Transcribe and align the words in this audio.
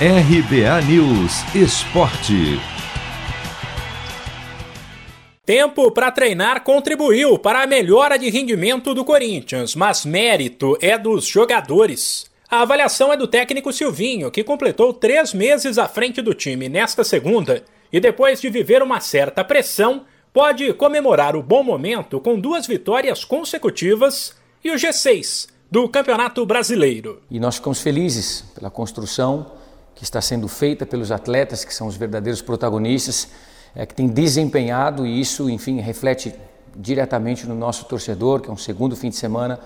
RBA 0.00 0.82
News 0.88 1.54
Esporte. 1.54 2.60
Tempo 5.46 5.92
para 5.92 6.10
treinar 6.10 6.64
contribuiu 6.64 7.38
para 7.38 7.62
a 7.62 7.66
melhora 7.66 8.18
de 8.18 8.28
rendimento 8.28 8.92
do 8.92 9.04
Corinthians, 9.04 9.76
mas 9.76 10.04
mérito 10.04 10.76
é 10.80 10.98
dos 10.98 11.24
jogadores. 11.24 12.26
A 12.50 12.62
avaliação 12.62 13.12
é 13.12 13.16
do 13.16 13.28
técnico 13.28 13.72
Silvinho, 13.72 14.32
que 14.32 14.42
completou 14.42 14.92
três 14.92 15.32
meses 15.32 15.78
à 15.78 15.86
frente 15.86 16.20
do 16.20 16.34
time 16.34 16.68
nesta 16.68 17.04
segunda 17.04 17.62
e, 17.92 18.00
depois 18.00 18.40
de 18.40 18.50
viver 18.50 18.82
uma 18.82 18.98
certa 18.98 19.44
pressão, 19.44 20.06
pode 20.32 20.72
comemorar 20.72 21.36
o 21.36 21.42
bom 21.42 21.62
momento 21.62 22.18
com 22.18 22.36
duas 22.36 22.66
vitórias 22.66 23.24
consecutivas 23.24 24.34
e 24.64 24.72
o 24.72 24.74
G6 24.74 25.46
do 25.70 25.88
Campeonato 25.88 26.44
Brasileiro. 26.44 27.22
E 27.30 27.38
nós 27.38 27.56
ficamos 27.56 27.80
felizes 27.80 28.40
pela 28.56 28.70
construção 28.70 29.62
que 29.94 30.02
está 30.02 30.20
sendo 30.20 30.48
feita 30.48 30.84
pelos 30.84 31.12
atletas, 31.12 31.64
que 31.64 31.74
são 31.74 31.86
os 31.86 31.96
verdadeiros 31.96 32.42
protagonistas, 32.42 33.28
é, 33.74 33.86
que 33.86 33.94
têm 33.94 34.08
desempenhado 34.08 35.06
e 35.06 35.20
isso, 35.20 35.48
enfim, 35.48 35.80
reflete 35.80 36.34
diretamente 36.76 37.46
no 37.46 37.54
nosso 37.54 37.84
torcedor, 37.84 38.40
que 38.40 38.50
é 38.50 38.52
um 38.52 38.56
segundo 38.56 38.96
fim 38.96 39.08
de 39.08 39.16
semana 39.16 39.60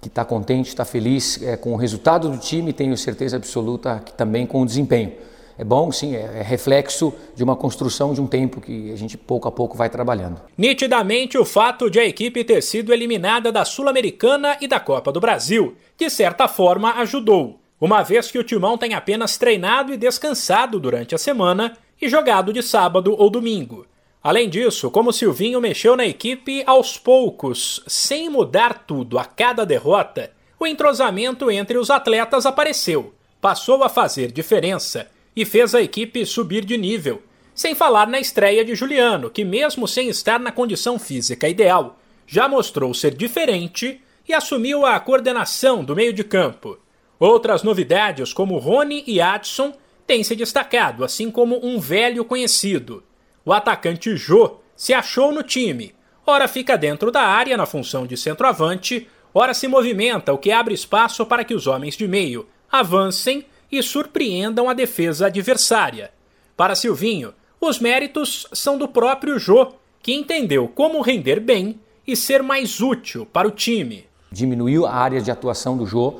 que 0.00 0.08
está 0.08 0.24
contente, 0.24 0.68
está 0.68 0.84
feliz 0.84 1.40
é, 1.42 1.56
com 1.56 1.72
o 1.72 1.76
resultado 1.76 2.28
do 2.30 2.38
time, 2.38 2.72
tenho 2.72 2.96
certeza 2.96 3.36
absoluta 3.36 4.00
que 4.04 4.12
também 4.12 4.46
com 4.46 4.62
o 4.62 4.66
desempenho. 4.66 5.12
É 5.58 5.64
bom, 5.64 5.92
sim, 5.92 6.16
é, 6.16 6.38
é 6.38 6.42
reflexo 6.42 7.12
de 7.36 7.44
uma 7.44 7.54
construção 7.54 8.14
de 8.14 8.20
um 8.20 8.26
tempo 8.26 8.62
que 8.62 8.90
a 8.90 8.96
gente 8.96 9.18
pouco 9.18 9.46
a 9.46 9.52
pouco 9.52 9.76
vai 9.76 9.90
trabalhando. 9.90 10.40
Nitidamente, 10.56 11.36
o 11.36 11.44
fato 11.44 11.90
de 11.90 12.00
a 12.00 12.04
equipe 12.06 12.42
ter 12.44 12.62
sido 12.62 12.94
eliminada 12.94 13.52
da 13.52 13.62
Sul-Americana 13.62 14.56
e 14.58 14.66
da 14.66 14.80
Copa 14.80 15.12
do 15.12 15.20
Brasil, 15.20 15.76
de 15.98 16.08
certa 16.08 16.48
forma, 16.48 16.94
ajudou, 16.94 17.59
uma 17.80 18.02
vez 18.02 18.30
que 18.30 18.38
o 18.38 18.44
Timão 18.44 18.76
tem 18.76 18.92
apenas 18.92 19.38
treinado 19.38 19.92
e 19.92 19.96
descansado 19.96 20.78
durante 20.78 21.14
a 21.14 21.18
semana 21.18 21.76
e 22.00 22.08
jogado 22.08 22.52
de 22.52 22.62
sábado 22.62 23.14
ou 23.18 23.30
domingo. 23.30 23.86
Além 24.22 24.50
disso, 24.50 24.90
como 24.90 25.12
Silvinho 25.12 25.60
mexeu 25.62 25.96
na 25.96 26.04
equipe 26.04 26.62
aos 26.66 26.98
poucos, 26.98 27.82
sem 27.86 28.28
mudar 28.28 28.84
tudo 28.86 29.18
a 29.18 29.24
cada 29.24 29.64
derrota, 29.64 30.30
o 30.58 30.66
entrosamento 30.66 31.50
entre 31.50 31.78
os 31.78 31.88
atletas 31.88 32.44
apareceu, 32.44 33.14
passou 33.40 33.82
a 33.82 33.88
fazer 33.88 34.30
diferença 34.30 35.10
e 35.34 35.46
fez 35.46 35.74
a 35.74 35.80
equipe 35.80 36.26
subir 36.26 36.66
de 36.66 36.76
nível. 36.76 37.22
Sem 37.54 37.74
falar 37.74 38.06
na 38.06 38.20
estreia 38.20 38.62
de 38.62 38.74
Juliano, 38.74 39.30
que, 39.30 39.42
mesmo 39.42 39.88
sem 39.88 40.10
estar 40.10 40.38
na 40.38 40.52
condição 40.52 40.98
física 40.98 41.48
ideal, 41.48 41.98
já 42.26 42.46
mostrou 42.46 42.92
ser 42.92 43.14
diferente 43.14 44.02
e 44.28 44.34
assumiu 44.34 44.84
a 44.84 45.00
coordenação 45.00 45.82
do 45.82 45.96
meio 45.96 46.12
de 46.12 46.22
campo. 46.22 46.78
Outras 47.20 47.62
novidades, 47.62 48.32
como 48.32 48.56
Rony 48.56 49.04
e 49.06 49.20
Adson, 49.20 49.74
têm 50.06 50.24
se 50.24 50.34
destacado, 50.34 51.04
assim 51.04 51.30
como 51.30 51.64
um 51.64 51.78
velho 51.78 52.24
conhecido, 52.24 53.04
o 53.44 53.52
atacante 53.52 54.16
Jô 54.16 54.56
se 54.74 54.94
achou 54.94 55.32
no 55.32 55.42
time. 55.42 55.94
Ora 56.26 56.48
fica 56.48 56.76
dentro 56.78 57.10
da 57.10 57.22
área 57.22 57.56
na 57.56 57.66
função 57.66 58.06
de 58.06 58.16
centroavante, 58.16 59.06
ora 59.34 59.52
se 59.52 59.68
movimenta, 59.68 60.32
o 60.32 60.38
que 60.38 60.50
abre 60.50 60.72
espaço 60.72 61.26
para 61.26 61.44
que 61.44 61.54
os 61.54 61.66
homens 61.66 61.96
de 61.96 62.08
meio 62.08 62.46
avancem 62.72 63.44
e 63.70 63.82
surpreendam 63.82 64.68
a 64.68 64.72
defesa 64.72 65.26
adversária. 65.26 66.10
Para 66.56 66.74
Silvinho, 66.74 67.34
os 67.60 67.78
méritos 67.78 68.46
são 68.52 68.78
do 68.78 68.88
próprio 68.88 69.38
Jô, 69.38 69.74
que 70.02 70.12
entendeu 70.12 70.68
como 70.68 71.02
render 71.02 71.40
bem 71.40 71.78
e 72.06 72.16
ser 72.16 72.42
mais 72.42 72.80
útil 72.80 73.26
para 73.26 73.46
o 73.46 73.50
time. 73.50 74.06
Diminuiu 74.32 74.86
a 74.86 74.94
área 74.94 75.20
de 75.20 75.30
atuação 75.30 75.76
do 75.76 75.86
Jô 75.86 76.18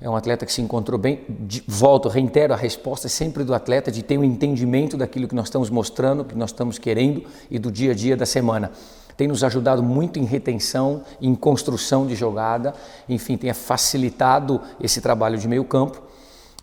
é 0.00 0.08
um 0.08 0.14
atleta 0.14 0.46
que 0.46 0.52
se 0.52 0.62
encontrou 0.62 0.98
bem. 0.98 1.20
De, 1.28 1.62
volto, 1.66 2.08
reitero, 2.08 2.54
a 2.54 2.56
resposta 2.56 3.08
é 3.08 3.10
sempre 3.10 3.42
do 3.42 3.52
atleta 3.52 3.90
de 3.90 4.02
ter 4.02 4.16
um 4.16 4.24
entendimento 4.24 4.96
daquilo 4.96 5.26
que 5.26 5.34
nós 5.34 5.46
estamos 5.46 5.70
mostrando, 5.70 6.24
que 6.24 6.36
nós 6.36 6.50
estamos 6.50 6.78
querendo 6.78 7.24
e 7.50 7.58
do 7.58 7.70
dia 7.70 7.92
a 7.92 7.94
dia 7.94 8.16
da 8.16 8.24
semana. 8.24 8.70
Tem 9.16 9.26
nos 9.26 9.42
ajudado 9.42 9.82
muito 9.82 10.20
em 10.20 10.24
retenção, 10.24 11.02
em 11.20 11.34
construção 11.34 12.06
de 12.06 12.14
jogada, 12.14 12.72
enfim, 13.08 13.36
tem 13.36 13.52
facilitado 13.52 14.60
esse 14.80 15.00
trabalho 15.00 15.36
de 15.36 15.48
meio 15.48 15.64
campo 15.64 16.00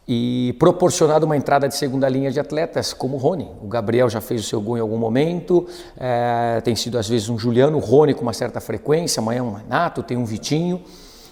e 0.08 0.56
proporcionado 0.58 1.26
uma 1.26 1.36
entrada 1.36 1.68
de 1.68 1.76
segunda 1.76 2.08
linha 2.08 2.32
de 2.32 2.40
atletas 2.40 2.94
como 2.94 3.16
o 3.16 3.20
Rony. 3.20 3.50
O 3.62 3.68
Gabriel 3.68 4.10
já 4.10 4.22
fez 4.22 4.40
o 4.40 4.44
seu 4.46 4.62
gol 4.62 4.78
em 4.78 4.80
algum 4.80 4.98
momento, 4.98 5.68
é, 5.98 6.62
tem 6.64 6.76
sido 6.78 6.98
às 6.98 7.10
vezes 7.10 7.28
um 7.28 7.38
Juliano, 7.38 7.76
o 7.76 7.82
Rony 7.82 8.14
com 8.14 8.22
uma 8.22 8.32
certa 8.32 8.62
frequência, 8.62 9.20
amanhã 9.20 9.44
um 9.44 9.52
Renato, 9.52 10.02
tem 10.02 10.16
um 10.16 10.24
Vitinho. 10.24 10.82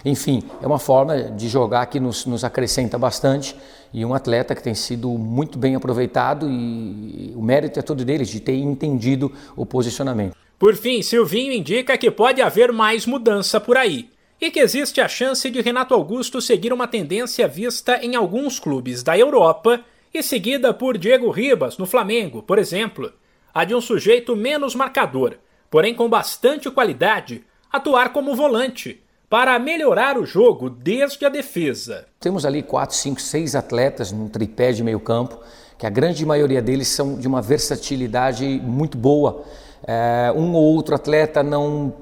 Enfim, 0.06 0.44
é 0.62 0.68
uma 0.68 0.80
forma 0.80 1.32
de 1.32 1.48
jogar 1.48 1.86
que 1.86 2.00
nos, 2.00 2.26
nos 2.26 2.44
acrescenta 2.44 2.98
bastante 2.98 3.56
e 3.94 4.04
um 4.04 4.14
atleta 4.14 4.54
que 4.54 4.62
tem 4.62 4.76
sido 4.76 5.10
muito 5.10 5.58
bem 5.58 5.76
aproveitado 5.76 6.50
e 6.50 7.34
o 7.36 7.42
mérito 7.42 7.80
é 7.80 7.82
todo 7.82 8.04
deles 8.04 8.28
de 8.28 8.40
ter 8.40 8.56
entendido 8.56 9.32
o 9.56 9.66
posicionamento. 9.66 10.36
Por 10.60 10.76
fim, 10.76 11.02
Silvinho 11.02 11.54
indica 11.54 11.98
que 11.98 12.12
pode 12.12 12.42
haver 12.42 12.72
mais 12.72 13.06
mudança 13.06 13.62
por 13.62 13.78
aí 13.78 14.10
e 14.42 14.52
que 14.52 14.60
existe 14.60 15.00
a 15.00 15.08
chance 15.08 15.50
de 15.50 15.62
Renato 15.62 15.94
Augusto 15.94 16.42
seguir 16.42 16.74
uma 16.74 16.88
tendência 16.88 17.48
vista 17.48 17.98
em 18.04 18.16
alguns 18.16 18.60
clubes 18.60 19.04
da 19.04 19.18
Europa 19.18 19.82
e 20.14 20.22
seguida 20.22 20.74
por 20.74 20.98
Diego 20.98 21.30
Ribas 21.30 21.78
no 21.78 21.86
Flamengo, 21.86 22.44
por 22.44 22.60
exemplo, 22.60 23.12
a 23.54 23.64
de 23.64 23.74
um 23.74 23.82
sujeito 23.82 24.36
menos 24.36 24.76
marcador, 24.76 25.38
porém 25.70 25.94
com 25.94 26.10
bastante 26.10 26.70
qualidade, 26.70 27.44
atuar 27.72 28.12
como 28.12 28.36
volante 28.36 29.03
para 29.34 29.58
melhorar 29.58 30.16
o 30.16 30.28
jogo 30.28 30.70
desde 30.70 31.26
a 31.26 31.30
defesa. 31.30 32.06
Temos 32.20 32.46
ali 32.46 32.62
quatro, 32.62 32.96
cinco, 32.96 33.20
seis 33.20 33.56
atletas 33.56 34.12
no 34.12 34.30
tripé 34.30 34.72
de 34.72 34.84
meio 34.84 35.00
campo, 35.00 35.40
que 35.76 35.88
a 35.88 35.90
grande 35.90 36.24
maioria 36.24 36.62
deles 36.62 36.90
são 36.90 37.16
de 37.16 37.28
uma 37.28 37.42
versatilidade 37.42 38.62
muito 38.64 38.96
boa. 38.96 39.44
É, 39.88 40.32
um 40.36 40.54
ou 40.54 40.76
outro 40.76 40.94
atleta 40.94 41.42
não, 41.42 41.96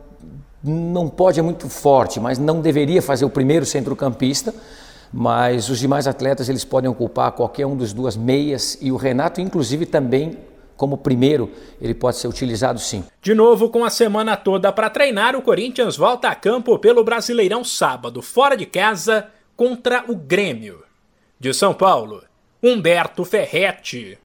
não 0.61 1.07
pode, 1.07 1.39
é 1.39 1.41
muito 1.41 1.69
forte, 1.69 2.19
mas 2.19 2.37
não 2.37 2.59
deveria 2.59 3.01
fazer 3.01 3.23
o 3.23 3.29
primeiro 3.29 3.65
centrocampista 3.65 4.53
mas 5.13 5.67
os 5.67 5.77
demais 5.77 6.07
atletas 6.07 6.47
eles 6.47 6.63
podem 6.63 6.89
ocupar 6.89 7.33
qualquer 7.33 7.65
um 7.65 7.75
dos 7.75 7.91
duas 7.91 8.15
meias 8.15 8.77
e 8.79 8.93
o 8.93 8.95
Renato 8.95 9.41
inclusive 9.41 9.85
também 9.85 10.37
como 10.81 10.97
primeiro, 10.97 11.51
ele 11.79 11.93
pode 11.93 12.17
ser 12.17 12.27
utilizado 12.27 12.79
sim. 12.79 13.03
De 13.21 13.35
novo, 13.35 13.69
com 13.69 13.85
a 13.85 13.89
semana 13.91 14.35
toda 14.35 14.73
para 14.73 14.89
treinar, 14.89 15.35
o 15.35 15.41
Corinthians 15.43 15.95
volta 15.95 16.27
a 16.27 16.33
campo 16.33 16.79
pelo 16.79 17.03
Brasileirão 17.03 17.63
sábado, 17.63 18.19
fora 18.19 18.57
de 18.57 18.65
casa, 18.65 19.27
contra 19.55 20.03
o 20.07 20.15
Grêmio. 20.15 20.83
De 21.39 21.53
São 21.53 21.71
Paulo, 21.71 22.23
Humberto 22.63 23.23
Ferretti. 23.23 24.17